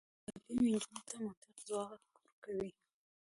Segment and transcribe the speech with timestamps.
[0.45, 2.71] تعلیم نجونو ته د منطق ځواک ورکوي.